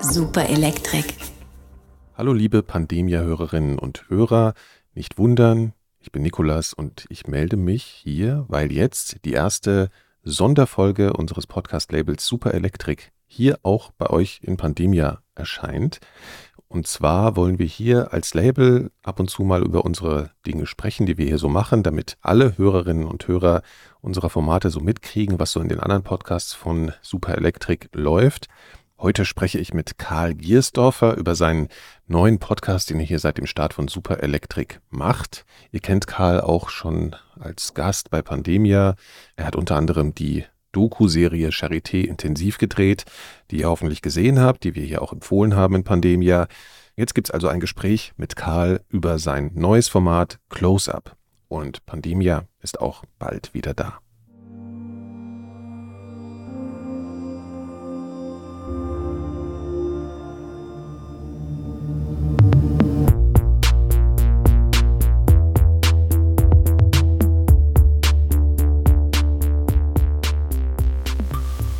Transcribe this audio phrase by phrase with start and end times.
[0.00, 1.14] Super Elektrik.
[2.14, 4.54] Hallo liebe Pandemia-Hörerinnen und Hörer,
[4.94, 9.90] nicht wundern, ich bin Nikolas und ich melde mich hier, weil jetzt die erste
[10.22, 16.00] Sonderfolge unseres Podcast-Labels Super Elektrik hier auch bei euch in Pandemia erscheint.
[16.68, 21.06] Und zwar wollen wir hier als Label ab und zu mal über unsere Dinge sprechen,
[21.06, 23.62] die wir hier so machen, damit alle Hörerinnen und Hörer
[24.00, 28.48] unserer Formate so mitkriegen, was so in den anderen Podcasts von Super Elektrik läuft.
[28.98, 31.68] Heute spreche ich mit Karl Giersdorfer über seinen
[32.06, 35.44] neuen Podcast, den er hier seit dem Start von Super Elektrik macht.
[35.70, 38.96] Ihr kennt Karl auch schon als Gast bei Pandemia.
[39.36, 43.04] Er hat unter anderem die Doku-Serie Charité intensiv gedreht,
[43.50, 46.48] die ihr hoffentlich gesehen habt, die wir hier auch empfohlen haben in Pandemia.
[46.96, 51.16] Jetzt gibt es also ein Gespräch mit Karl über sein neues Format Close-Up.
[51.48, 53.98] Und Pandemia ist auch bald wieder da.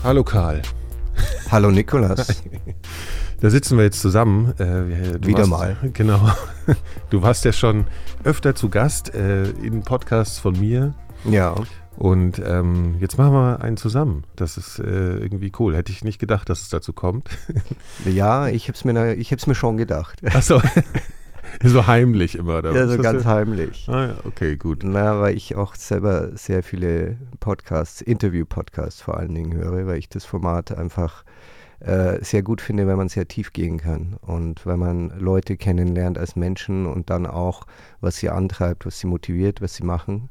[0.07, 0.63] Hallo Karl.
[1.51, 2.41] Hallo Nikolas.
[3.41, 4.55] Da sitzen wir jetzt zusammen.
[4.57, 5.77] Äh, Wieder warst, mal.
[5.95, 6.31] Genau.
[7.11, 7.87] Du warst ja schon
[8.23, 10.95] öfter zu Gast äh, in Podcasts von mir.
[11.25, 11.57] Ja.
[11.97, 14.23] Und ähm, jetzt machen wir einen zusammen.
[14.37, 15.75] Das ist äh, irgendwie cool.
[15.75, 17.29] Hätte ich nicht gedacht, dass es dazu kommt.
[18.05, 20.21] Ja, ich hab's mir, ich hab's mir schon gedacht.
[20.25, 20.63] Achso.
[21.65, 22.59] so heimlich immer.
[22.59, 22.73] Oder?
[22.73, 23.89] Ja, so ganz heimlich.
[23.89, 24.83] Ah, ja, okay, gut.
[24.85, 30.09] Na, weil ich auch selber sehr viele Podcasts, Interview-Podcasts vor allen Dingen höre, weil ich
[30.09, 31.25] das Format einfach
[31.81, 36.19] äh, sehr gut finde, weil man sehr tief gehen kann und weil man Leute kennenlernt
[36.19, 37.67] als Menschen und dann auch,
[38.01, 40.31] was sie antreibt, was sie motiviert, was sie machen.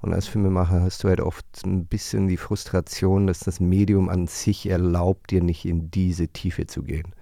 [0.00, 4.26] Und als Filmemacher hast du halt oft ein bisschen die Frustration, dass das Medium an
[4.26, 7.14] sich erlaubt, dir nicht in diese Tiefe zu gehen.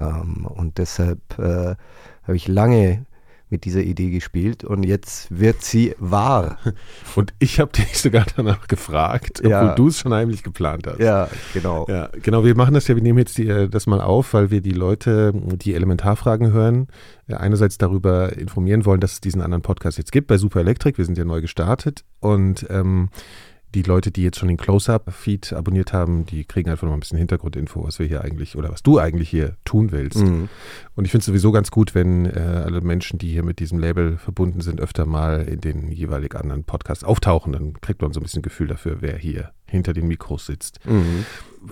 [0.00, 1.74] Ähm, und deshalb äh,
[2.24, 3.04] habe ich lange
[3.50, 6.56] mit dieser Idee gespielt und jetzt wird sie wahr.
[7.16, 9.74] Und ich habe dich sogar danach gefragt, obwohl Ja.
[9.74, 11.00] du es schon heimlich geplant hast.
[11.00, 11.84] Ja, genau.
[11.86, 12.44] Ja, genau.
[12.46, 14.70] Wir machen das ja, wir nehmen jetzt die, äh, das mal auf, weil wir die
[14.70, 16.86] Leute, die Elementarfragen hören,
[17.28, 20.96] äh, einerseits darüber informieren wollen, dass es diesen anderen Podcast jetzt gibt bei Super Electric.
[20.96, 23.10] Wir sind ja neu gestartet und ähm,
[23.74, 27.18] die Leute, die jetzt schon den Close-Up-Feed abonniert haben, die kriegen einfach noch ein bisschen
[27.18, 30.18] Hintergrundinfo, was wir hier eigentlich oder was du eigentlich hier tun willst.
[30.18, 30.48] Mhm.
[30.94, 33.78] Und ich finde es sowieso ganz gut, wenn äh, alle Menschen, die hier mit diesem
[33.78, 37.52] Label verbunden sind, öfter mal in den jeweilig anderen Podcasts auftauchen.
[37.52, 40.78] Dann kriegt man so ein bisschen Gefühl dafür, wer hier hinter den Mikros sitzt.
[40.84, 41.24] Mhm.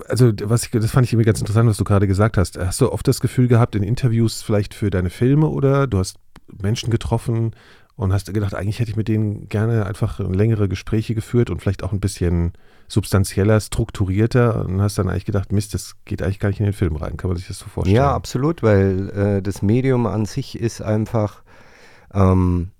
[0.07, 2.57] Also, was ich, das fand ich irgendwie ganz interessant, was du gerade gesagt hast.
[2.57, 6.17] Hast du oft das Gefühl gehabt, in Interviews vielleicht für deine Filme oder du hast
[6.61, 7.51] Menschen getroffen
[7.95, 11.83] und hast gedacht, eigentlich hätte ich mit denen gerne einfach längere Gespräche geführt und vielleicht
[11.83, 12.53] auch ein bisschen
[12.87, 16.73] substanzieller, strukturierter und hast dann eigentlich gedacht, Mist, das geht eigentlich gar nicht in den
[16.73, 17.17] Film rein.
[17.17, 17.95] Kann man sich das so vorstellen?
[17.95, 21.43] Ja, absolut, weil äh, das Medium an sich ist einfach,
[22.13, 22.71] ähm,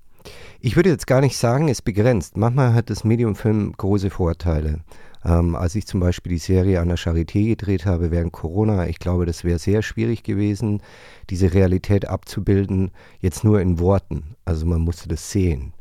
[0.60, 2.38] ich würde jetzt gar nicht sagen, ist begrenzt.
[2.38, 4.82] Manchmal hat das Medium Film große Vorteile.
[5.24, 9.00] Ähm, als ich zum Beispiel die Serie an der Charité gedreht habe während Corona, ich
[9.00, 10.82] glaube, das wäre sehr schwierig gewesen,
[11.30, 14.36] diese Realität abzubilden, jetzt nur in Worten.
[14.46, 15.74] Also man musste das sehen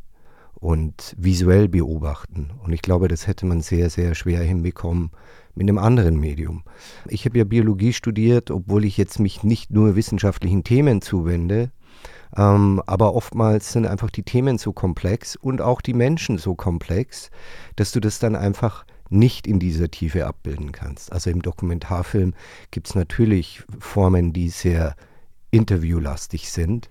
[0.55, 2.51] und visuell beobachten.
[2.63, 5.11] Und ich glaube, das hätte man sehr, sehr schwer hinbekommen
[5.55, 6.63] mit einem anderen Medium.
[7.09, 11.71] Ich habe ja Biologie studiert, obwohl ich jetzt mich nicht nur wissenschaftlichen Themen zuwende,
[12.37, 17.31] ähm, aber oftmals sind einfach die Themen so komplex und auch die Menschen so komplex,
[17.77, 21.13] dass du das dann einfach nicht in dieser Tiefe abbilden kannst.
[21.13, 22.35] Also im Dokumentarfilm
[22.71, 24.95] gibt es natürlich Formen, die sehr
[25.51, 26.89] interviewlastig sind.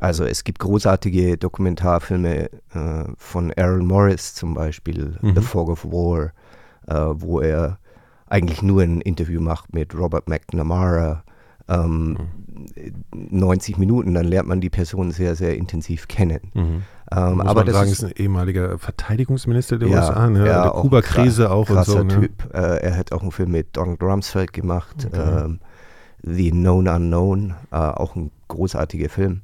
[0.00, 5.34] Also es gibt großartige Dokumentarfilme äh, von Aaron Morris zum Beispiel, Mhm.
[5.34, 6.32] The Fog of War,
[6.86, 7.78] äh, wo er
[8.26, 11.24] eigentlich nur ein Interview macht mit Robert McNamara.
[11.68, 12.16] Ähm,
[13.12, 16.40] 90 Minuten, dann lernt man die Person sehr, sehr intensiv kennen.
[16.54, 16.82] Mhm.
[17.10, 20.46] Ähm, aber das sagen, ist, ein ehemalige Verteidigungsminister der ja, USA, ne?
[20.46, 22.02] ja, der Kuba-Krise auch und so.
[22.02, 22.20] Ne?
[22.20, 22.52] Typ.
[22.52, 25.44] Äh, er hat auch einen Film mit Donald Rumsfeld gemacht, Okay.
[25.44, 25.60] ähm,
[26.22, 29.42] The Known Unknown, äh, auch ein großartiger Film.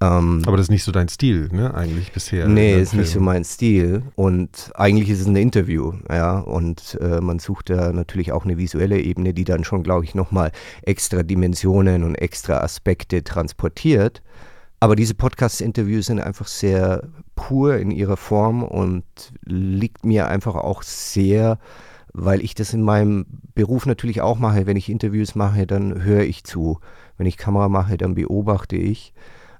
[0.00, 2.48] Ähm, Aber das ist nicht so dein Stil, ne, eigentlich bisher.
[2.48, 3.24] Nee, ist nicht so Film.
[3.24, 4.02] mein Stil.
[4.16, 6.38] Und eigentlich ist es ein Interview, ja.
[6.38, 10.14] Und äh, man sucht da natürlich auch eine visuelle Ebene, die dann schon, glaube ich,
[10.14, 10.50] nochmal
[10.82, 14.22] extra Dimensionen und extra Aspekte transportiert.
[14.80, 19.04] Aber diese Podcast-Interviews sind einfach sehr pur in ihrer Form und
[19.44, 21.58] liegt mir einfach auch sehr,
[22.12, 23.24] weil ich das in meinem
[23.54, 24.66] Beruf natürlich auch mache.
[24.66, 26.80] Wenn ich Interviews mache, dann höre ich zu.
[27.16, 29.14] Wenn ich Kamera mache, dann beobachte ich.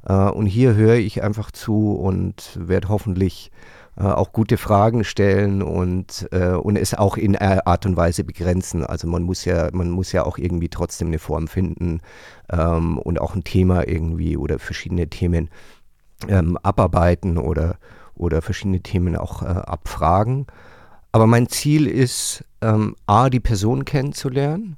[0.06, 3.50] Äh, und hier höre ich einfach zu und werde hoffentlich
[3.96, 8.84] äh, auch gute Fragen stellen und, äh, und es auch in Art und Weise begrenzen.
[8.84, 12.00] Also man muss ja, man muss ja auch irgendwie trotzdem eine Form finden
[12.50, 15.48] ähm, und auch ein Thema irgendwie oder verschiedene Themen
[16.28, 17.76] ähm, abarbeiten oder,
[18.14, 20.46] oder verschiedene Themen auch abfragen.
[21.12, 24.76] Aber mein Ziel ist, ähm, A, die Person kennenzulernen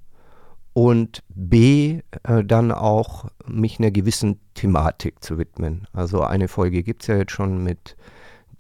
[0.77, 5.89] und B, äh, dann auch mich einer gewissen Thematik zu widmen.
[5.95, 7.97] Also eine Folge gibt es ja jetzt schon mit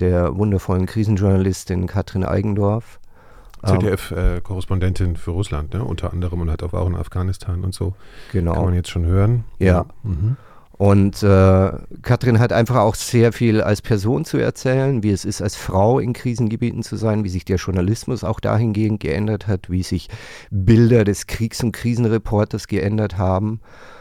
[0.00, 3.00] der wundervollen Krisenjournalistin Katrin Eigendorf.
[3.66, 5.84] ZDF-Korrespondentin ähm, äh, für Russland, ne?
[5.84, 7.94] unter anderem und hat auch in Afghanistan und so.
[8.32, 8.54] Genau.
[8.54, 9.44] Kann man jetzt schon hören.
[9.58, 9.66] Ja.
[9.66, 9.86] ja.
[10.02, 10.38] Mhm.
[10.78, 15.40] Und äh, Katrin hat einfach auch sehr viel als Person zu erzählen, wie es ist,
[15.40, 19.82] als Frau in Krisengebieten zu sein, wie sich der Journalismus auch dahingehend geändert hat, wie
[19.82, 20.08] sich
[20.50, 23.61] Bilder des Kriegs- und Krisenreporters geändert haben.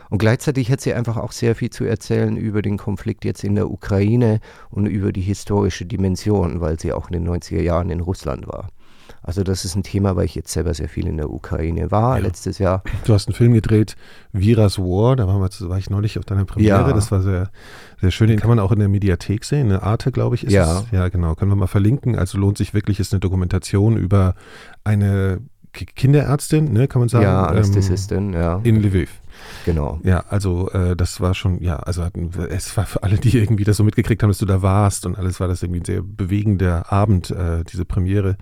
[0.10, 3.56] Und gleichzeitig hat sie einfach auch sehr viel zu erzählen über den Konflikt jetzt in
[3.56, 4.40] der Ukraine
[4.70, 8.70] und über die historische Dimension, weil sie auch in den 90er Jahren in Russland war.
[9.24, 12.18] Also das ist ein Thema, weil ich jetzt selber sehr viel in der Ukraine war
[12.18, 12.24] ja.
[12.24, 12.84] letztes Jahr.
[13.06, 13.96] Du hast einen Film gedreht,
[14.34, 16.94] Viras War, da war, wir, war ich neulich auf deiner Premiere, ja.
[16.94, 17.50] das war sehr,
[18.02, 20.54] sehr schön, den kann man auch in der Mediathek sehen, eine Arte, glaube ich, ist
[20.54, 20.80] ja.
[20.80, 20.86] es.
[20.92, 24.36] Ja, genau, können wir mal verlinken, also lohnt sich wirklich, ist eine Dokumentation über
[24.84, 25.40] eine
[25.74, 27.24] Kinderärztin, ne, kann man sagen.
[27.24, 28.60] Ja, Anästhesistin, ähm, ja.
[28.64, 29.10] In Lviv.
[29.66, 30.00] Genau.
[30.04, 32.04] Ja, also äh, das war schon, ja, also
[32.50, 35.18] es war für alle, die irgendwie das so mitgekriegt haben, dass du da warst und
[35.18, 38.38] alles war das irgendwie ein sehr bewegender Abend, äh, diese Premiere.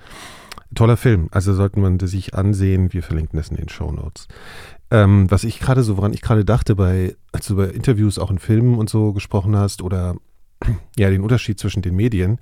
[0.73, 2.93] Toller Film, also sollte man sich ansehen.
[2.93, 4.27] Wir verlinken das in den Show Notes.
[4.91, 8.31] Ähm, was ich gerade so, woran ich gerade dachte, bei, als du über Interviews auch
[8.31, 10.15] in Filmen und so gesprochen hast oder
[10.97, 12.39] ja, den Unterschied zwischen den Medien,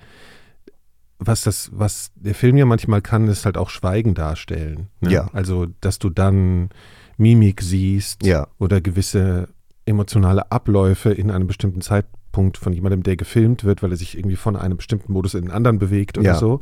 [1.18, 4.88] was das, was der Film ja manchmal kann, ist halt auch Schweigen darstellen.
[5.02, 5.12] Ne?
[5.12, 5.30] Ja.
[5.34, 6.70] Also, dass du dann
[7.18, 8.48] Mimik siehst ja.
[8.58, 9.48] oder gewisse
[9.86, 14.36] emotionale Abläufe in einem bestimmten Zeitpunkt von jemandem, der gefilmt wird, weil er sich irgendwie
[14.36, 16.36] von einem bestimmten Modus in den anderen bewegt oder ja.
[16.36, 16.62] so.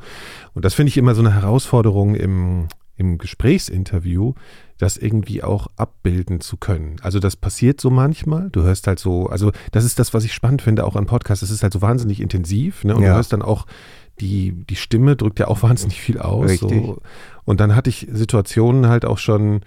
[0.54, 4.34] Und das finde ich immer so eine Herausforderung im, im Gesprächsinterview,
[4.78, 6.98] das irgendwie auch abbilden zu können.
[7.02, 8.50] Also das passiert so manchmal.
[8.50, 11.44] Du hörst halt so, also das ist das, was ich spannend finde, auch an Podcasts.
[11.44, 12.84] Es ist halt so wahnsinnig intensiv.
[12.84, 12.96] Ne?
[12.96, 13.10] Und ja.
[13.10, 13.66] du hörst dann auch
[14.20, 16.58] die, die Stimme drückt ja auch wahnsinnig viel aus.
[16.58, 17.02] So.
[17.46, 19.62] Und dann hatte ich Situationen halt auch schon,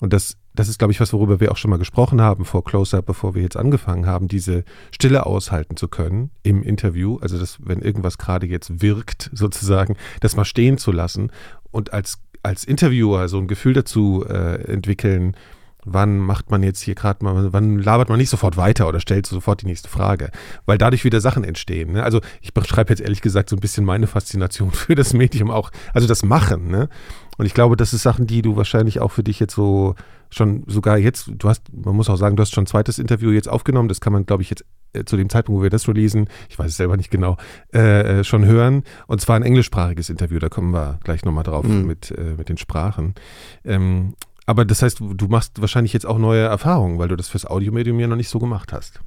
[0.00, 2.64] und das, das ist, glaube ich, was, worüber wir auch schon mal gesprochen haben vor
[2.64, 7.18] Close-Up, bevor wir jetzt angefangen haben, diese Stille aushalten zu können im Interview.
[7.20, 11.30] Also, dass, wenn irgendwas gerade jetzt wirkt, sozusagen, das mal stehen zu lassen
[11.70, 15.36] und als, als Interviewer so ein Gefühl dazu äh, entwickeln,
[15.84, 19.26] wann macht man jetzt hier gerade mal, wann labert man nicht sofort weiter oder stellt
[19.26, 20.32] sofort die nächste Frage,
[20.66, 21.92] weil dadurch wieder Sachen entstehen.
[21.92, 22.02] Ne?
[22.02, 25.70] Also ich beschreibe jetzt ehrlich gesagt so ein bisschen meine Faszination für das Medium auch,
[25.94, 26.68] also das Machen.
[26.68, 26.88] Ne?
[27.36, 29.94] Und ich glaube, das ist Sachen, die du wahrscheinlich auch für dich jetzt so
[30.30, 33.30] schon sogar jetzt, du hast, man muss auch sagen, du hast schon ein zweites Interview
[33.30, 35.88] jetzt aufgenommen, das kann man, glaube ich, jetzt äh, zu dem Zeitpunkt, wo wir das
[35.88, 37.36] releasen, ich weiß es selber nicht genau,
[37.74, 38.82] äh, äh, schon hören.
[39.06, 41.86] Und zwar ein englischsprachiges Interview, da kommen wir gleich nochmal drauf mhm.
[41.86, 43.14] mit, äh, mit den Sprachen.
[43.64, 44.14] Ähm,
[44.46, 48.00] aber das heißt, du machst wahrscheinlich jetzt auch neue Erfahrungen, weil du das fürs Audiomedium
[48.00, 49.00] ja noch nicht so gemacht hast.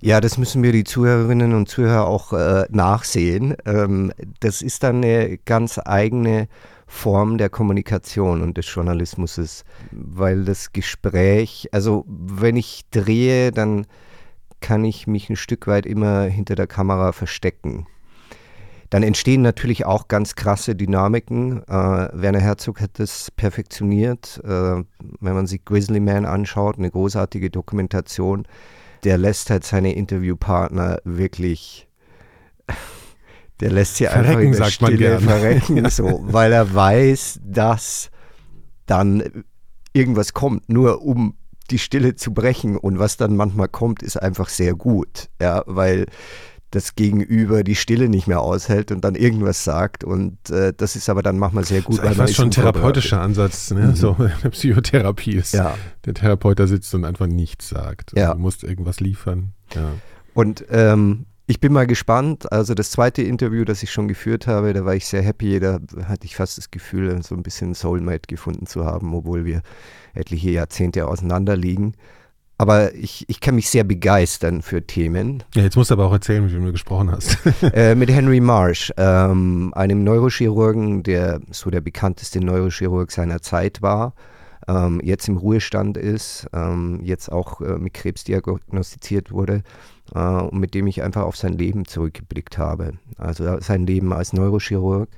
[0.00, 3.56] Ja, das müssen wir die Zuhörerinnen und Zuhörer auch äh, nachsehen.
[3.66, 6.48] Ähm, das ist dann eine ganz eigene
[6.88, 13.86] Form der Kommunikation und des Journalismus, weil das Gespräch, also wenn ich drehe, dann
[14.60, 17.86] kann ich mich ein Stück weit immer hinter der Kamera verstecken.
[18.90, 21.62] Dann entstehen natürlich auch ganz krasse Dynamiken.
[21.64, 24.40] Äh, Werner Herzog hat das perfektioniert.
[24.44, 24.82] Äh,
[25.20, 28.46] wenn man sich Grizzly Man anschaut, eine großartige Dokumentation,
[29.04, 31.87] der lässt halt seine Interviewpartner wirklich,
[33.60, 38.10] der lässt sie verrecken, einfach in der sagt Stille verrecken, so, weil er weiß, dass
[38.86, 39.44] dann
[39.92, 41.34] irgendwas kommt, nur um
[41.70, 42.76] die Stille zu brechen.
[42.76, 45.28] Und was dann manchmal kommt, ist einfach sehr gut.
[45.40, 46.06] Ja, weil
[46.70, 50.04] das Gegenüber die Stille nicht mehr aushält und dann irgendwas sagt.
[50.04, 51.98] Und äh, das ist aber dann manchmal sehr gut.
[51.98, 53.88] Das ist weil schon ein therapeutischer Ansatz, ne?
[53.88, 53.94] Mhm.
[53.94, 55.54] so eine Psychotherapie ist.
[55.54, 55.76] Ja.
[56.04, 58.12] Der Therapeut da sitzt und einfach nichts sagt.
[58.14, 58.34] Ja.
[58.34, 59.52] Du musst irgendwas liefern.
[59.74, 59.92] Ja.
[60.34, 62.52] Und ähm, ich bin mal gespannt.
[62.52, 65.58] Also das zweite Interview, das ich schon geführt habe, da war ich sehr happy.
[65.58, 69.62] Da hatte ich fast das Gefühl, so ein bisschen Soulmate gefunden zu haben, obwohl wir
[70.14, 71.94] etliche Jahrzehnte auseinander liegen.
[72.58, 75.42] Aber ich, ich kann mich sehr begeistern für Themen.
[75.54, 77.38] Ja, jetzt musst du aber auch erzählen, mit wem du gesprochen hast.
[77.72, 84.12] äh, mit Henry Marsh, ähm, einem Neurochirurgen, der so der bekannteste Neurochirurg seiner Zeit war,
[84.66, 89.62] ähm, jetzt im Ruhestand ist, ähm, jetzt auch äh, mit Krebs diagnostiziert wurde.
[90.14, 92.92] Äh, mit dem ich einfach auf sein Leben zurückgeblickt habe.
[93.16, 95.08] Also sein Leben als Neurochirurg.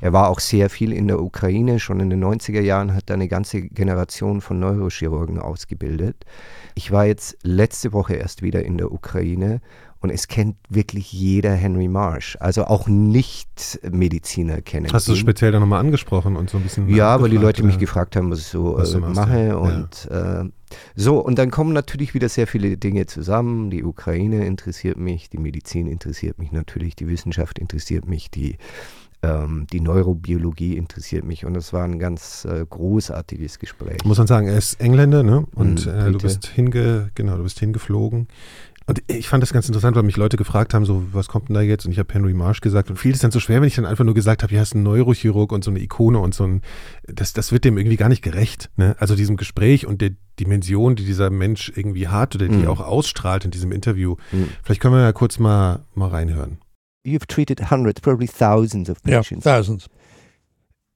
[0.00, 1.80] Er war auch sehr viel in der Ukraine.
[1.80, 6.16] Schon in den 90er Jahren hat er eine ganze Generation von Neurochirurgen ausgebildet.
[6.74, 9.60] Ich war jetzt letzte Woche erst wieder in der Ukraine
[10.00, 12.36] und es kennt wirklich jeder Henry Marsh.
[12.40, 15.18] Also auch Nicht-Mediziner kennen Hast du ihn.
[15.18, 16.88] speziell da nochmal angesprochen und so ein bisschen?
[16.88, 19.46] Ja, weil die Leute mich gefragt haben, was ich so was äh, mache.
[19.48, 19.56] Ja.
[19.56, 20.44] Und äh,
[20.94, 23.70] so, und dann kommen natürlich wieder sehr viele Dinge zusammen.
[23.70, 28.56] Die Ukraine interessiert mich, die Medizin interessiert mich natürlich, die Wissenschaft interessiert mich, die
[29.22, 34.04] ähm, die Neurobiologie interessiert mich und es war ein ganz äh, großartiges Gespräch.
[34.04, 35.46] Muss man sagen, er ist Engländer, ne?
[35.54, 38.28] Und mhm, äh, du bist hinge, genau, du bist hingeflogen
[38.88, 41.54] und ich fand das ganz interessant, weil mich Leute gefragt haben, so, was kommt denn
[41.54, 41.86] da jetzt?
[41.86, 42.88] Und ich habe Henry Marsh gesagt.
[42.88, 44.76] Und fiel es dann so schwer, wenn ich dann einfach nur gesagt habe, ja, ist
[44.76, 46.62] ein Neurochirurg und so eine Ikone und so ein,
[47.02, 48.70] das, das wird dem irgendwie gar nicht gerecht.
[48.76, 48.94] Ne?
[49.00, 52.68] Also diesem Gespräch und der Dimension, die dieser Mensch irgendwie hat oder die mhm.
[52.68, 54.14] auch ausstrahlt in diesem Interview.
[54.30, 54.50] Mhm.
[54.62, 56.58] Vielleicht können wir ja kurz mal, mal reinhören.
[57.04, 59.44] You've treated hundreds, probably thousands of patients.
[59.44, 59.88] Yeah, thousands.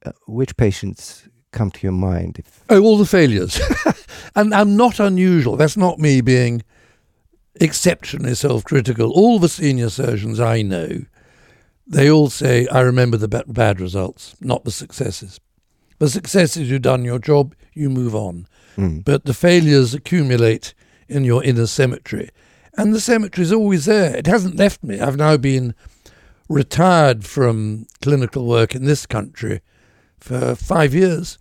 [0.06, 2.38] Uh, which patients come to your mind?
[2.38, 3.60] If oh, all the failures.
[4.36, 5.56] and I'm not unusual.
[5.56, 6.62] That's not me being
[7.60, 9.12] exceptionally self critical.
[9.12, 11.04] All the senior surgeons I know,
[11.86, 15.38] they all say, I remember the bad results, not the successes.
[15.98, 18.46] The successes, you've done your job, you move on.
[18.76, 19.04] Mm.
[19.04, 20.72] But the failures accumulate
[21.08, 22.30] in your inner cemetery.
[22.76, 24.16] And the cemetery is always there.
[24.16, 25.00] It hasn't left me.
[25.00, 25.74] I've now been
[26.48, 29.60] retired from clinical work in this country
[30.18, 31.36] for five years.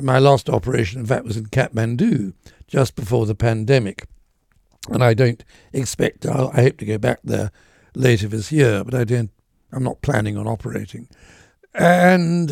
[0.00, 2.34] My last operation, in fact, was in Kathmandu
[2.66, 4.06] just before the pandemic
[4.90, 6.26] and I don't expect.
[6.26, 7.50] I'll, I hope to go back there
[7.94, 9.30] later this year, but I don't.
[9.72, 11.08] I'm not planning on operating.
[11.74, 12.50] And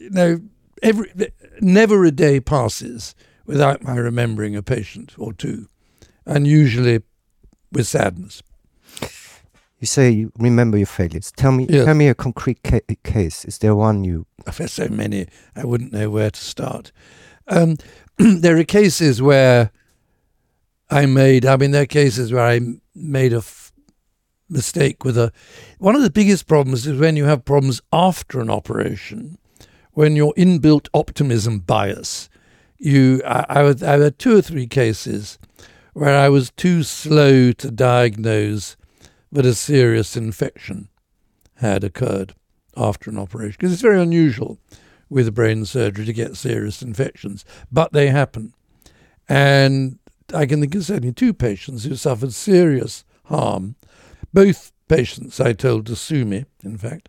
[0.00, 0.40] you know,
[0.82, 1.12] every
[1.60, 3.14] never a day passes
[3.46, 5.68] without my remembering a patient or two,
[6.26, 7.02] and usually
[7.70, 8.42] with sadness.
[9.78, 11.32] You say you remember your failures.
[11.34, 11.84] Tell me, yes.
[11.84, 13.44] tell me a concrete ca case.
[13.44, 14.26] Is there one you?
[14.56, 16.92] There's so many, I wouldn't know where to start.
[17.48, 17.78] Um,
[18.16, 19.72] there are cases where
[20.92, 21.46] I made.
[21.46, 22.60] I mean, there are cases where I
[22.94, 23.72] made a f-
[24.48, 25.32] mistake with a.
[25.78, 29.38] One of the biggest problems is when you have problems after an operation,
[29.92, 32.28] when your inbuilt optimism bias.
[32.76, 35.38] You, I, I, I had two or three cases
[35.94, 38.76] where I was too slow to diagnose
[39.30, 40.88] that a serious infection
[41.56, 42.34] had occurred
[42.76, 44.58] after an operation because it's very unusual
[45.08, 48.52] with brain surgery to get serious infections, but they happen.
[49.28, 49.98] And
[50.34, 53.76] I can think of only two patients who suffered serious harm.
[54.32, 57.08] Both patients I told to sue me, in fact,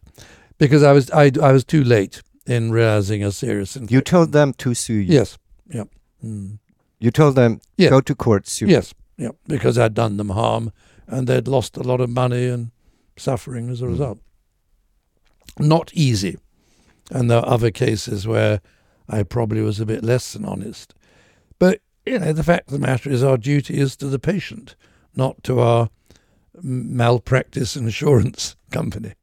[0.57, 3.95] because I was I, I was too late in realizing a serious infection.
[3.95, 5.13] You told them to sue you?
[5.13, 5.37] Yes.
[5.69, 5.89] Yep.
[6.23, 6.59] Mm.
[6.99, 8.67] You told them go to court, sue.
[8.67, 8.93] Yes.
[9.17, 9.35] Yep.
[9.47, 10.71] Because I'd done them harm
[11.07, 12.71] and they'd lost a lot of money and
[13.17, 13.89] suffering as a mm.
[13.89, 14.19] result.
[15.59, 16.37] Not easy.
[17.11, 18.61] And there are other cases where
[19.07, 20.95] I probably was a bit less than honest.
[21.59, 24.75] But you know, the fact of the matter is our duty is to the patient,
[25.15, 25.89] not to our
[26.61, 29.13] malpractice insurance company.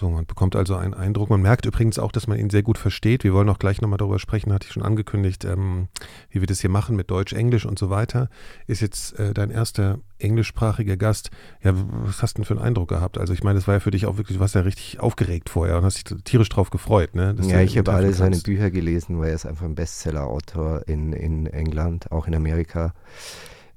[0.00, 1.28] So, man bekommt also einen Eindruck.
[1.28, 3.22] Man merkt übrigens auch, dass man ihn sehr gut versteht.
[3.22, 5.88] Wir wollen auch gleich nochmal darüber sprechen, hatte ich schon angekündigt, ähm,
[6.30, 8.30] wie wir das hier machen mit Deutsch, Englisch und so weiter.
[8.66, 11.30] Ist jetzt äh, dein erster englischsprachiger Gast.
[11.62, 13.18] Ja, was hast du denn für einen Eindruck gehabt?
[13.18, 15.50] Also ich meine, das war ja für dich auch wirklich, du warst ja richtig aufgeregt
[15.50, 17.14] vorher und hast dich tierisch drauf gefreut.
[17.14, 17.36] Ne?
[17.42, 21.46] ja, ich habe alle seine Bücher gelesen, weil er ist einfach ein Bestseller-Autor in, in
[21.46, 22.94] England, auch in Amerika.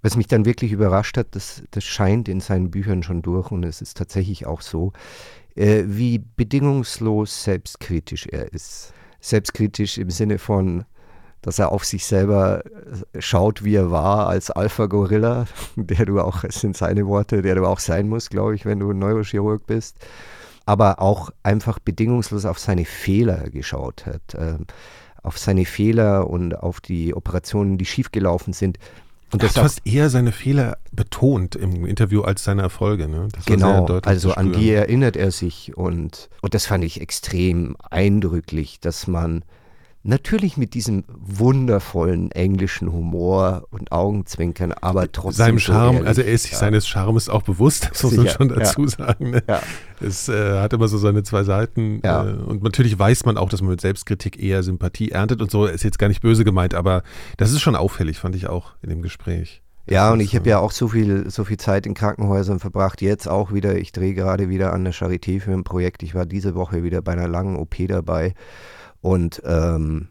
[0.02, 3.64] Was mich dann wirklich überrascht hat, das, das scheint in seinen Büchern schon durch und
[3.64, 4.92] es ist tatsächlich auch so
[5.56, 8.94] äh, wie bedingungslos selbstkritisch er ist.
[9.20, 10.86] Selbstkritisch im Sinne von,
[11.42, 15.46] dass er auf sich selber äh, schaut, wie er war als Alpha-Gorilla,
[15.76, 18.80] der du auch, es sind seine Worte, der du auch sein musst, glaube ich, wenn
[18.80, 19.98] du ein Neurochirurg bist.
[20.66, 24.34] Aber auch einfach bedingungslos auf seine Fehler geschaut hat.
[24.34, 24.58] Äh,
[25.24, 28.78] auf seine Fehler und auf die Operationen, die schiefgelaufen sind.
[29.34, 33.08] Und er hat fast eher seine Fehler betont im Interview als seine Erfolge.
[33.08, 33.30] Ne?
[33.46, 39.08] genau, also an die erinnert er sich und, und das fand ich extrem eindrücklich, dass
[39.08, 39.44] man
[40.06, 45.46] Natürlich mit diesem wundervollen englischen Humor und Augenzwinkern, aber trotzdem.
[45.46, 46.58] Seinem Charme, so also er ist sich ja.
[46.58, 48.88] seines Charmes auch bewusst, das muss man schon dazu ja.
[48.90, 49.30] sagen.
[49.32, 49.44] Ne?
[49.48, 49.62] Ja.
[50.02, 52.02] Es äh, hat immer so seine zwei Seiten.
[52.04, 55.66] Äh, und natürlich weiß man auch, dass man mit Selbstkritik eher Sympathie erntet und so.
[55.66, 57.04] Ist jetzt gar nicht böse gemeint, aber
[57.38, 59.62] das ist schon auffällig, fand ich auch in dem Gespräch.
[59.90, 63.02] Ja, und ich habe ja auch so viel, so viel Zeit in Krankenhäusern verbracht.
[63.02, 66.04] Jetzt auch wieder, ich drehe gerade wieder an der Charité für ein Projekt.
[66.04, 68.34] Ich war diese Woche wieder bei einer langen OP dabei.
[69.04, 70.08] Und ähm,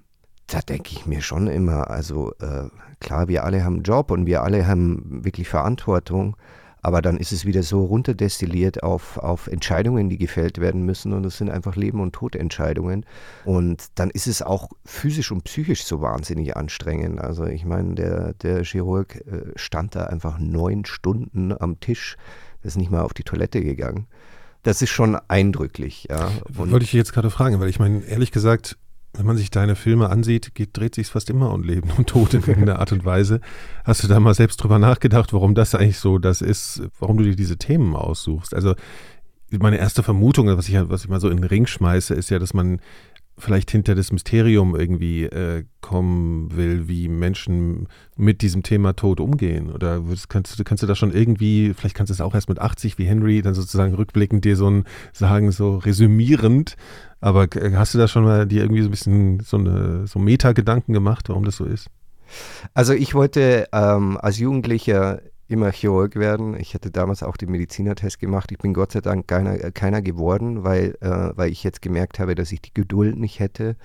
[0.48, 2.68] da denke ich mir schon immer, also äh,
[3.00, 6.36] klar, wir alle haben einen Job und wir alle haben wirklich Verantwortung,
[6.84, 11.12] Aber dann ist es wieder so runterdestilliert auf, auf Entscheidungen, die gefällt werden müssen.
[11.12, 13.06] Und es sind einfach Leben- und Todentscheidungen.
[13.44, 17.20] Und dann ist es auch physisch und psychisch so wahnsinnig anstrengend.
[17.20, 22.16] Also ich meine, der, der Chirurg äh, stand da einfach neun Stunden am Tisch,
[22.62, 24.08] ist nicht mal auf die Toilette gegangen.
[24.62, 26.30] Das ist schon eindrücklich, ja.
[26.56, 28.76] Und Wollte ich jetzt gerade fragen, weil ich meine, ehrlich gesagt,
[29.14, 32.32] wenn man sich deine Filme ansieht, geht, dreht sich fast immer um Leben und Tod
[32.34, 33.40] in irgendeiner Art und Weise.
[33.84, 37.24] Hast du da mal selbst drüber nachgedacht, warum das eigentlich so das ist, warum du
[37.24, 38.54] dir diese Themen aussuchst?
[38.54, 38.74] Also
[39.50, 42.38] meine erste Vermutung, was ich, was ich mal so in den Ring schmeiße, ist ja,
[42.38, 42.80] dass man
[43.42, 49.70] vielleicht hinter das Mysterium irgendwie äh, kommen will, wie Menschen mit diesem Thema Tod umgehen?
[49.70, 52.60] Oder kannst du, kannst du da schon irgendwie, vielleicht kannst du es auch erst mit
[52.60, 56.76] 80 wie Henry, dann sozusagen rückblickend dir so ein sagen, so resümierend,
[57.20, 60.92] aber hast du da schon mal dir irgendwie so ein bisschen so eine so Meta-Gedanken
[60.92, 61.88] gemacht, warum das so ist?
[62.74, 65.20] Also ich wollte ähm, als Jugendlicher
[65.52, 66.58] immer Chirurg werden.
[66.58, 68.50] Ich hatte damals auch den Medizinertest gemacht.
[68.50, 72.34] Ich bin Gott sei Dank keiner, keiner geworden, weil, äh, weil ich jetzt gemerkt habe,
[72.34, 73.76] dass ich die Geduld nicht hätte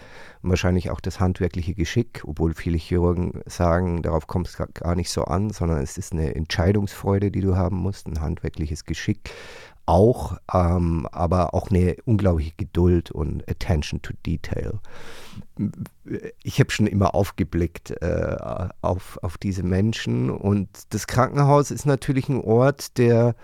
[0.42, 5.10] und wahrscheinlich auch das handwerkliche Geschick, obwohl viele Chirurgen sagen, darauf kommt es gar nicht
[5.10, 9.32] so an, sondern es ist eine Entscheidungsfreude, die du haben musst, ein handwerkliches Geschick
[9.88, 14.80] auch, ähm, aber auch eine unglaubliche Geduld und Attention to Detail.
[16.44, 18.36] Ich habe schon immer aufgeblickt äh,
[18.82, 23.36] auf, auf diese Menschen und das Krankenhaus ist natürlich ein Ort, der,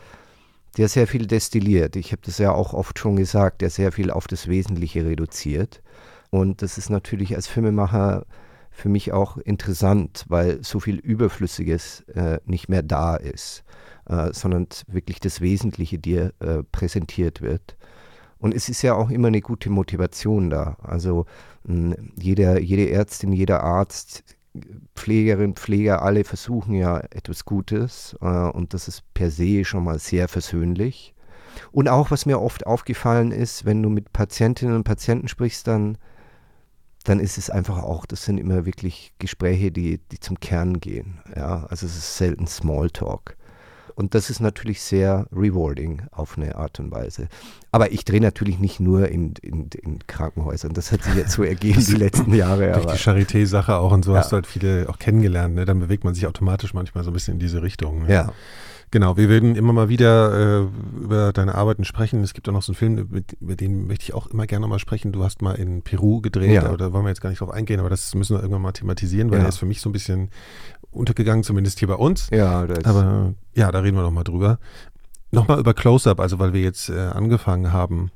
[0.77, 1.95] der sehr viel destilliert.
[1.95, 5.81] Ich habe das ja auch oft schon gesagt, der sehr viel auf das Wesentliche reduziert.
[6.29, 8.25] Und das ist natürlich als Filmemacher
[8.69, 13.63] für mich auch interessant, weil so viel Überflüssiges äh, nicht mehr da ist
[14.07, 17.77] äh, sondern wirklich das Wesentliche dir äh, präsentiert wird.
[18.38, 20.77] Und es ist ja auch immer eine gute Motivation da.
[20.81, 21.25] Also
[21.63, 24.24] mh, jeder, jede Ärztin, jeder Arzt,
[24.95, 29.98] Pflegerin, Pfleger, alle versuchen ja etwas Gutes äh, und das ist per se schon mal
[30.00, 31.13] sehr versöhnlich.
[31.72, 35.98] Und auch, was mir oft aufgefallen ist, wenn du mit Patientinnen und Patienten sprichst, dann,
[37.03, 41.19] dann ist es einfach auch, das sind immer wirklich Gespräche, die, die zum Kern gehen.
[41.36, 41.65] Ja?
[41.69, 43.38] Also es ist selten Smalltalk.
[43.95, 47.27] Und das ist natürlich sehr rewarding auf eine Art und Weise.
[47.71, 50.73] Aber ich drehe natürlich nicht nur in, in, in, Krankenhäusern.
[50.73, 52.71] Das hat sich jetzt so ergeben die letzten Jahre.
[52.71, 54.19] Durch die Charité-Sache auch und so ja.
[54.19, 55.55] hast du halt viele auch kennengelernt.
[55.55, 55.65] Ne?
[55.65, 58.03] Dann bewegt man sich automatisch manchmal so ein bisschen in diese Richtung.
[58.03, 58.13] Ne?
[58.13, 58.34] Ja.
[58.93, 60.67] Genau, wir werden immer mal wieder äh,
[61.01, 62.21] über deine Arbeiten sprechen.
[62.21, 64.67] Es gibt auch noch so einen Film, mit, über den möchte ich auch immer gerne
[64.67, 65.12] mal sprechen.
[65.12, 66.63] Du hast mal in Peru gedreht, ja.
[66.63, 68.71] aber da wollen wir jetzt gar nicht drauf eingehen, aber das müssen wir irgendwann mal
[68.71, 69.45] thematisieren, weil ja.
[69.45, 70.29] er ist für mich so ein bisschen
[70.93, 72.29] untergegangen, zumindest hier bei uns.
[72.32, 74.60] Ja, das aber ja, da reden wir noch mal drüber.
[75.32, 78.12] Nochmal über Close-Up, also weil wir jetzt äh, angefangen haben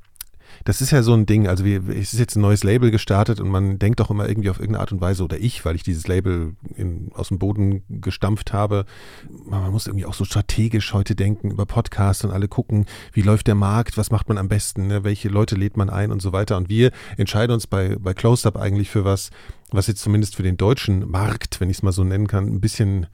[0.66, 3.40] das ist ja so ein Ding, also wir, es ist jetzt ein neues Label gestartet
[3.40, 5.84] und man denkt auch immer irgendwie auf irgendeine Art und Weise, oder ich, weil ich
[5.84, 8.86] dieses Label in, aus dem Boden gestampft habe,
[9.46, 13.48] man muss irgendwie auch so strategisch heute denken über Podcasts und alle gucken, wie läuft
[13.48, 15.04] der Markt, was macht man am besten, ne?
[15.04, 16.58] welche Leute lädt man ein und so weiter.
[16.58, 19.30] Und wir entscheiden uns bei, bei Close-Up eigentlich für was,
[19.72, 22.62] was jetzt zumindest für den deutschen Markt, wenn ich es mal so nennen kann, ein
[22.62, 23.08] bisschen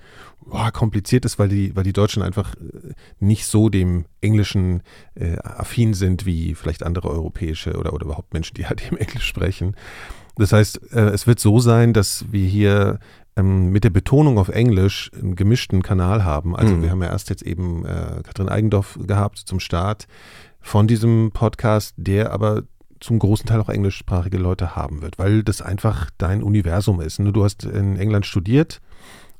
[0.49, 4.83] oh, kompliziert ist, weil die, weil die Deutschen einfach äh, nicht so dem Englischen
[5.15, 9.25] äh, affin sind wie vielleicht andere europäische oder, oder überhaupt Menschen, die halt eben Englisch
[9.25, 9.75] sprechen.
[10.35, 12.99] Das heißt, äh, es wird so sein, dass wir hier
[13.35, 16.55] ähm, mit der Betonung auf Englisch einen gemischten Kanal haben.
[16.55, 16.83] Also mhm.
[16.83, 20.07] wir haben ja erst jetzt eben äh, Katrin Eigendorf gehabt zum Start
[20.59, 22.63] von diesem Podcast, der aber
[23.03, 27.19] zum großen Teil auch englischsprachige Leute haben wird, weil das einfach dein Universum ist.
[27.19, 27.33] Ne?
[27.33, 28.81] Du hast in England studiert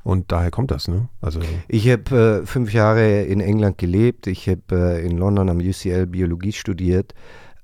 [0.03, 0.87] und daher kommt das.
[0.87, 1.07] Ne?
[1.21, 4.27] Also ich habe äh, fünf Jahre in England gelebt.
[4.27, 7.13] Ich habe äh, in London am UCL Biologie studiert.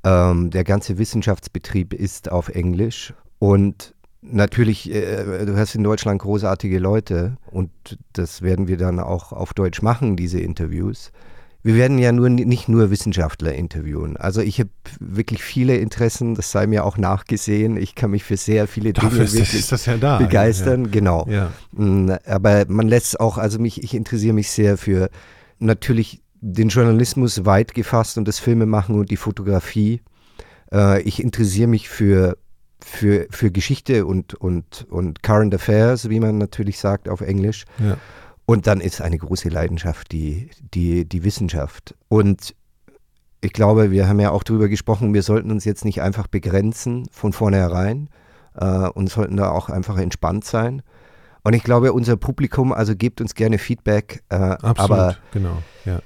[0.06, 6.78] Ähm, der ganze Wissenschaftsbetrieb ist auf Englisch und Natürlich, äh, du hast in Deutschland großartige
[6.78, 7.72] Leute und
[8.12, 11.14] das werden wir dann auch auf Deutsch machen, diese Interviews
[11.62, 14.16] wir werden ja nur nicht nur Wissenschaftler interviewen.
[14.16, 14.70] Also ich habe
[15.00, 17.76] wirklich viele Interessen, das sei mir auch nachgesehen.
[17.76, 20.86] Ich kann mich für sehr viele Dinge Dafür ist, das ja da, begeistern.
[20.86, 20.92] Ja.
[20.92, 21.28] Genau.
[21.30, 21.52] Ja.
[21.74, 25.10] Mm, aber man lässt auch, also mich, ich interessiere mich sehr für
[25.60, 30.02] natürlich den Journalismus weit gefasst und das Filmemachen und die Fotografie.
[30.72, 32.38] Äh, ich interessiere mich für
[32.82, 37.66] für, für Geschichte und, und, und Current Affairs, wie man natürlich sagt auf Englisch.
[37.78, 37.98] Ja.
[38.50, 41.94] Und dann ist eine große Leidenschaft die, die, die Wissenschaft.
[42.08, 42.56] Und
[43.42, 47.08] ich glaube, wir haben ja auch darüber gesprochen, wir sollten uns jetzt nicht einfach begrenzen
[47.12, 48.10] von vornherein
[48.56, 50.82] äh, und sollten da auch einfach entspannt sein.
[51.44, 54.24] Und ich glaube, unser Publikum, also gebt uns gerne Feedback.
[54.30, 56.00] Äh, Absolut, aber genau, ja.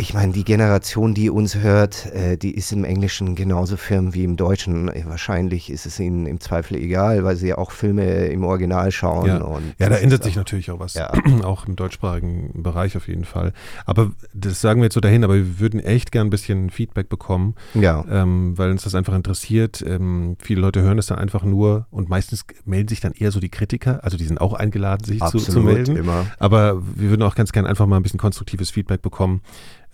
[0.00, 4.24] Ich meine, die Generation, die uns hört, äh, die ist im Englischen genauso firm wie
[4.24, 4.88] im Deutschen.
[4.88, 8.90] Äh, wahrscheinlich ist es ihnen im Zweifel egal, weil sie ja auch Filme im Original
[8.92, 9.26] schauen.
[9.26, 10.94] Ja, ja da ändert sich natürlich auch was.
[10.94, 11.12] Ja.
[11.44, 13.52] auch im deutschsprachigen Bereich auf jeden Fall.
[13.84, 17.10] Aber das sagen wir jetzt so dahin, aber wir würden echt gern ein bisschen Feedback
[17.10, 18.02] bekommen, ja.
[18.10, 19.84] ähm, weil uns das einfach interessiert.
[19.86, 23.40] Ähm, viele Leute hören es dann einfach nur und meistens melden sich dann eher so
[23.40, 25.96] die Kritiker, also die sind auch eingeladen, sich zu, zu melden.
[25.96, 26.24] Immer.
[26.38, 29.42] Aber wir würden auch ganz gern einfach mal ein bisschen konstruktives Feedback bekommen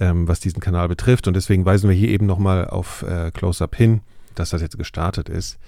[0.01, 1.27] ähm, was diesen Kanal betrifft.
[1.29, 4.01] Und deswegen weisen wir hier eben nochmal auf äh, Close-Up hin,
[4.35, 5.59] dass das jetzt gestartet ist.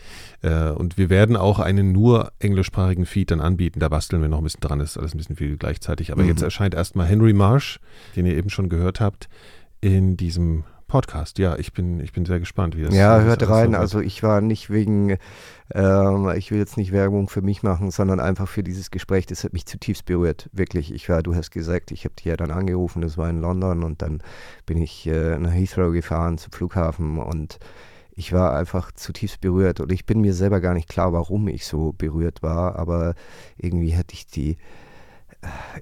[0.42, 3.80] Äh, und wir werden auch einen nur englischsprachigen Feed dann anbieten.
[3.80, 6.12] Da basteln wir noch ein bisschen dran, das ist alles ein bisschen viel gleichzeitig.
[6.12, 6.28] Aber mhm.
[6.28, 7.80] jetzt erscheint erstmal Henry Marsh,
[8.16, 9.28] den ihr eben schon gehört habt,
[9.80, 11.38] in diesem Podcast.
[11.38, 13.72] Ja, ich bin, ich bin sehr gespannt, wie das Ja, hört rein.
[13.72, 15.18] So also ich war nicht wegen,
[15.72, 19.26] ähm, ich will jetzt nicht Werbung für mich machen, sondern einfach für dieses Gespräch.
[19.26, 20.48] Das hat mich zutiefst berührt.
[20.52, 20.92] Wirklich.
[20.92, 23.84] Ich war, du hast gesagt, ich habe dich ja dann angerufen, das war in London
[23.84, 24.22] und dann
[24.66, 27.58] bin ich äh, nach Heathrow gefahren zum Flughafen und
[28.18, 31.66] ich war einfach zutiefst berührt und ich bin mir selber gar nicht klar, warum ich
[31.66, 33.14] so berührt war, aber
[33.56, 34.56] irgendwie hatte ich die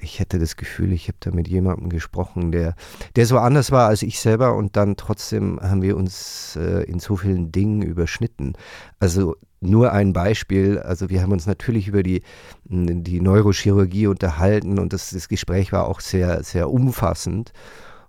[0.01, 2.75] ich hätte das Gefühl, ich habe da mit jemandem gesprochen, der,
[3.16, 6.99] der so anders war als ich selber und dann trotzdem haben wir uns äh, in
[6.99, 8.55] so vielen Dingen überschnitten.
[8.99, 12.23] Also nur ein Beispiel, also wir haben uns natürlich über die,
[12.64, 17.53] die Neurochirurgie unterhalten und das, das Gespräch war auch sehr, sehr umfassend.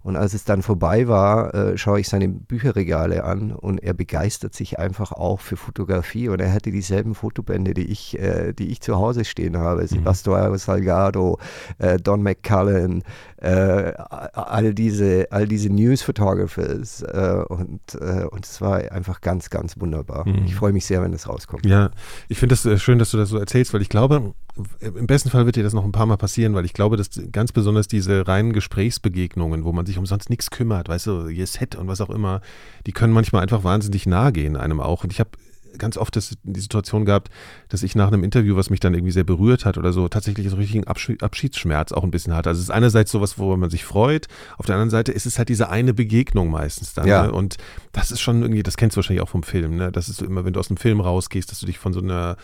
[0.08, 4.54] Und als es dann vorbei war, äh, schaue ich seine Bücherregale an und er begeistert
[4.54, 8.80] sich einfach auch für Fotografie und er hatte dieselben Fotobände, die ich, äh, die ich
[8.80, 9.82] zu Hause stehen habe.
[9.82, 9.88] Mhm.
[9.88, 11.40] Sebastião Salgado,
[11.80, 13.04] äh, Don McCullen,
[13.36, 13.92] äh,
[14.32, 19.78] all diese, all diese News Photographers äh, und, äh, und es war einfach ganz, ganz
[19.78, 20.26] wunderbar.
[20.26, 20.46] Mhm.
[20.46, 21.66] Ich freue mich sehr, wenn das rauskommt.
[21.66, 21.92] Ja,
[22.30, 24.34] ich finde es schön, dass du das so erzählst, weil ich glaube,
[24.82, 27.10] im besten Fall wird dir das noch ein paar Mal passieren, weil ich glaube, dass
[27.32, 31.76] ganz besonders diese reinen Gesprächsbegegnungen, wo man sich umsonst nichts kümmert, weißt du, ihr Set
[31.76, 32.42] und was auch immer,
[32.86, 35.04] die können manchmal einfach wahnsinnig nahe gehen einem auch.
[35.04, 35.32] Und ich habe
[35.78, 37.30] ganz oft das, die Situation gehabt,
[37.70, 40.50] dass ich nach einem Interview, was mich dann irgendwie sehr berührt hat oder so, tatsächlich
[40.50, 42.50] so richtigen Abschiedsschmerz auch ein bisschen hatte.
[42.50, 45.38] Also es ist einerseits sowas, worüber man sich freut, auf der anderen Seite ist es
[45.38, 47.08] halt diese eine Begegnung meistens dann.
[47.08, 47.28] Ja.
[47.28, 47.32] Ne?
[47.32, 47.58] Und
[47.92, 49.92] das ist schon irgendwie, das kennst du wahrscheinlich auch vom Film, ne?
[49.92, 52.02] Das ist so immer, wenn du aus dem Film rausgehst, dass du dich von so
[52.02, 52.38] einer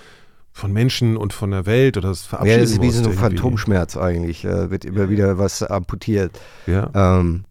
[0.54, 3.16] von Menschen und von der Welt oder das verabschieden Ja, das ist wie so ein
[3.16, 4.46] Phantomschmerz eigentlich.
[4.46, 6.40] Äh, wird immer wieder was amputiert.
[6.68, 6.90] Ja.
[6.94, 7.46] Ähm,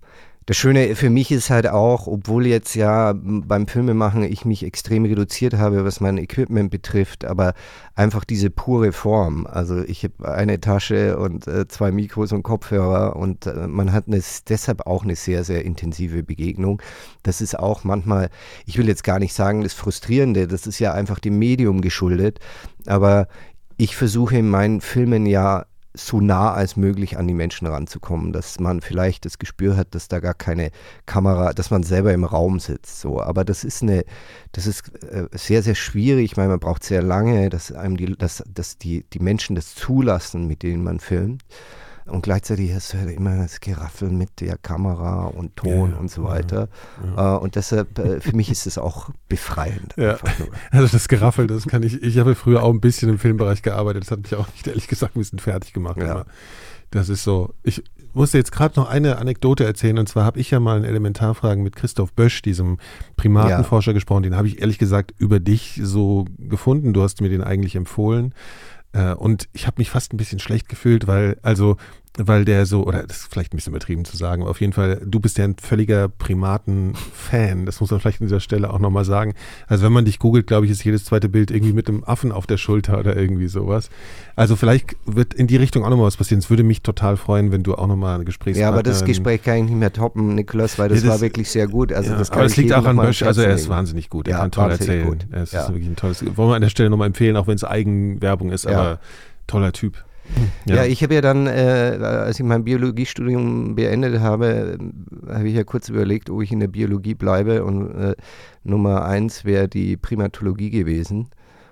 [0.46, 5.04] das Schöne für mich ist halt auch, obwohl jetzt ja beim Filmemachen ich mich extrem
[5.04, 7.54] reduziert habe, was mein Equipment betrifft, aber
[7.94, 9.46] einfach diese pure Form.
[9.46, 14.08] Also ich habe eine Tasche und äh, zwei Mikros und Kopfhörer und äh, man hat
[14.08, 16.82] eine, deshalb auch eine sehr, sehr intensive Begegnung.
[17.22, 18.28] Das ist auch manchmal,
[18.66, 22.40] ich will jetzt gar nicht sagen, das Frustrierende, das ist ja einfach dem Medium geschuldet,
[22.86, 23.28] aber
[23.76, 28.58] ich versuche in meinen Filmen ja so nah als möglich an die Menschen ranzukommen, dass
[28.58, 30.70] man vielleicht das Gespür hat, dass da gar keine
[31.06, 33.00] Kamera, dass man selber im Raum sitzt.
[33.00, 34.04] So, aber das ist eine,
[34.52, 36.24] das ist äh, sehr, sehr schwierig.
[36.24, 39.74] Ich meine, man braucht sehr lange, dass einem die, dass, dass die, die Menschen das
[39.74, 41.42] zulassen, mit denen man filmt.
[42.06, 46.10] Und gleichzeitig hast du halt immer das Geraffel mit der Kamera und Ton ja, und
[46.10, 46.68] so weiter.
[47.16, 47.34] Ja, ja.
[47.36, 49.94] und deshalb, äh, für mich ist es auch befreiend.
[50.70, 54.04] Also das Geraffel, das kann ich, ich habe früher auch ein bisschen im Filmbereich gearbeitet,
[54.04, 55.98] das hat mich auch nicht ehrlich gesagt ein bisschen fertig gemacht.
[56.90, 60.50] Das ist so, ich musste jetzt gerade noch eine Anekdote erzählen und zwar habe ich
[60.50, 62.78] ja mal in Elementarfragen mit Christoph Bösch, diesem
[63.16, 67.42] Primatenforscher, gesprochen, den habe ich ehrlich gesagt über dich so gefunden, du hast mir den
[67.42, 68.34] eigentlich empfohlen.
[68.92, 71.76] Äh, und ich habe mich fast ein bisschen schlecht gefühlt, weil, also
[72.18, 74.74] weil der so, oder das ist vielleicht ein bisschen übertrieben zu sagen, aber auf jeden
[74.74, 77.64] Fall, du bist ja ein völliger Primaten-Fan.
[77.64, 79.32] Das muss man vielleicht an dieser Stelle auch nochmal sagen.
[79.66, 82.30] Also wenn man dich googelt, glaube ich, ist jedes zweite Bild irgendwie mit einem Affen
[82.30, 83.88] auf der Schulter oder irgendwie sowas.
[84.36, 86.40] Also vielleicht wird in die Richtung auch nochmal was passieren.
[86.40, 88.74] Es würde mich total freuen, wenn du auch nochmal eine Gesprächspartnerin...
[88.74, 91.20] Ja, aber das Gespräch kann ich nicht mehr toppen, Nikolas, weil das, ja, das war
[91.22, 91.94] wirklich sehr gut.
[91.94, 94.28] Also ja, das aber es liegt auch an Bösch, also er ist wahnsinnig gut.
[94.28, 95.06] Er ja, kann toll erzählen.
[95.06, 95.26] Gut.
[95.30, 95.66] Er ist ja.
[95.68, 96.22] wirklich ein tolles...
[96.36, 99.00] Wollen wir an der Stelle nochmal empfehlen, auch wenn es Eigenwerbung ist, aber
[99.46, 100.04] toller Typ.
[100.64, 100.76] Ja.
[100.76, 104.78] ja, ich habe ja dann, äh, als ich mein Biologiestudium beendet habe,
[105.28, 108.14] habe ich ja kurz überlegt, ob ich in der Biologie bleibe und äh,
[108.62, 111.28] Nummer eins wäre die Primatologie gewesen.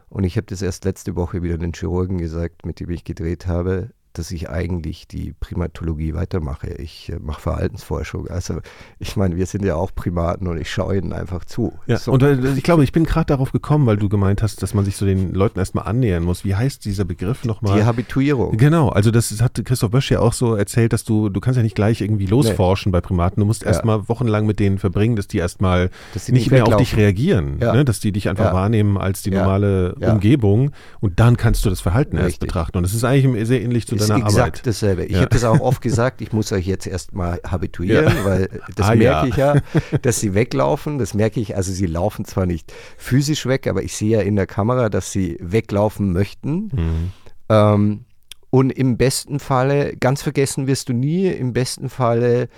[0.08, 3.46] Und ich habe das erst letzte Woche wieder den Chirurgen gesagt, mit dem ich gedreht
[3.46, 6.68] habe dass ich eigentlich die Primatologie weitermache.
[6.68, 8.28] Ich äh, mache Verhaltensforschung.
[8.28, 8.60] Also
[8.98, 11.72] ich meine, wir sind ja auch Primaten und ich schaue ihnen einfach zu.
[11.86, 12.12] Ja, so.
[12.12, 14.84] und äh, ich glaube, ich bin gerade darauf gekommen, weil du gemeint hast, dass man
[14.84, 16.44] sich so den Leuten erstmal annähern muss.
[16.44, 17.78] Wie heißt dieser Begriff nochmal?
[17.78, 18.56] Die Habituierung.
[18.56, 21.62] Genau, also das hat Christoph Bösch ja auch so erzählt, dass du, du kannst ja
[21.62, 22.98] nicht gleich irgendwie losforschen nee.
[22.98, 23.40] bei Primaten.
[23.40, 24.08] Du musst erstmal ja.
[24.08, 27.58] wochenlang mit denen verbringen, dass die erstmal nicht, nicht mehr auf dich reagieren.
[27.60, 27.74] Ja.
[27.74, 27.84] Ne?
[27.84, 28.52] Dass die dich einfach ja.
[28.52, 32.32] wahrnehmen als die normale Umgebung und dann kannst du das Verhalten Richtig.
[32.32, 32.78] erst betrachten.
[32.78, 34.66] Und das ist eigentlich sehr ähnlich zu deiner exakt Arbeit.
[34.66, 35.04] dasselbe.
[35.04, 35.20] Ich Ja.
[35.20, 38.24] habe das auch oft gesagt, ich muss euch jetzt erstmal habituieren, Ja.
[38.24, 39.24] weil das Ah, merke ja.
[39.26, 39.54] ich ja,
[40.02, 40.98] dass sie weglaufen.
[40.98, 44.36] Das merke ich, also sie laufen zwar nicht physisch weg, aber ich sehe ja in
[44.36, 46.70] der Kamera, dass sie weglaufen möchten.
[46.72, 47.12] Mhm.
[47.48, 48.04] Ähm,
[48.50, 52.48] und im besten Falle, ganz vergessen wirst du nie, im besten Falle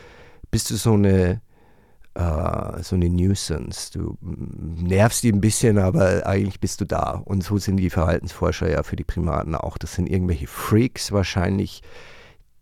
[0.50, 1.40] bist du so eine,
[2.14, 3.90] äh, so eine Nuisance.
[3.92, 7.22] Du nervst die ein bisschen, aber eigentlich bist du da.
[7.24, 9.78] Und so sind die Verhaltensforscher ja für die Primaten auch.
[9.78, 11.82] Das sind irgendwelche Freaks wahrscheinlich,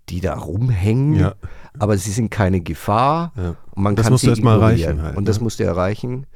[0.09, 1.35] die da rumhängen, Ja.
[1.79, 3.33] aber sie sind keine Gefahr.
[3.37, 3.57] Ja.
[3.75, 4.81] Und man Das kann musst du sie erst mal ignorieren.
[4.99, 5.45] erreichen halt, Und das ne?
[5.45, 6.27] musst du erreichen.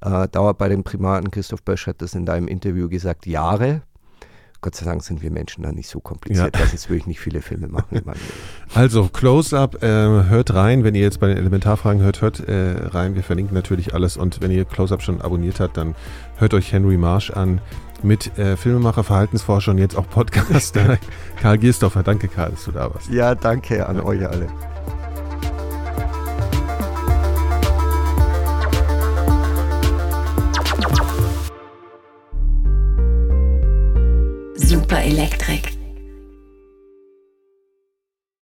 [0.00, 3.82] Äh, dauert bei den Primaten, Christoph Bösch hat das in deinem Interview gesagt, Jahre.
[4.62, 6.60] Gott sei Dank sind wir Menschen da nicht so kompliziert, Ja.
[6.60, 8.00] weil sonst würde ich nicht viele Filme machen.
[8.74, 13.14] Also, Close-Up, äh, hört rein, wenn ihr jetzt bei den Elementarfragen hört, hört äh, rein.
[13.14, 15.94] Wir verlinken natürlich alles und wenn ihr Close-Up schon abonniert habt, dann
[16.36, 17.60] hört euch Henry Marsh an
[18.02, 20.96] mit äh, Filmemacher, Verhaltensforscher und jetzt auch Podcaster
[21.42, 22.02] Karl Giersdorfer.
[22.02, 23.10] Danke, Karl, dass du da warst.
[23.10, 24.46] Ja, danke an euch alle.
[34.72, 35.81] Super Elektrik.